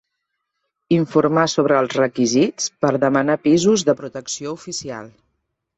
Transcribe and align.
Informar 0.95 1.43
sobre 1.53 1.77
els 1.83 1.97
requisits 1.99 2.73
per 2.87 2.93
demanar 3.07 3.39
pisos 3.47 3.89
de 3.91 4.01
protecció 4.03 4.59
oficial. 4.61 5.17